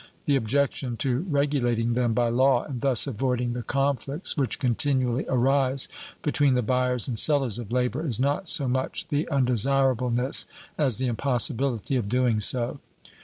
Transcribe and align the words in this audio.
The 0.25 0.35
objection 0.35 0.97
to 0.97 1.19
regulating 1.29 1.93
them 1.93 2.15
by 2.15 2.29
law 2.29 2.63
and 2.63 2.81
thus 2.81 3.05
avoiding 3.05 3.53
the 3.53 3.61
conflicts 3.61 4.35
which 4.35 4.57
continually 4.57 5.27
arise 5.29 5.87
between 6.23 6.55
the 6.55 6.63
buyers 6.63 7.07
and 7.07 7.19
sellers 7.19 7.59
of 7.59 7.71
labour, 7.71 8.07
is 8.07 8.19
not 8.19 8.49
so 8.49 8.67
much 8.67 9.07
the 9.09 9.29
undesirableness 9.31 10.47
as 10.75 10.97
the 10.97 11.05
impossibility 11.05 11.97
of 11.97 12.09
doing 12.09 12.39
so. 12.39 12.79